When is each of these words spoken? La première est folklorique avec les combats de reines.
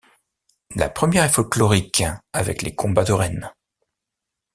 La 0.75 0.89
première 0.89 1.25
est 1.25 1.29
folklorique 1.29 2.01
avec 2.33 2.63
les 2.63 2.73
combats 2.73 3.03
de 3.03 3.11
reines. 3.13 3.51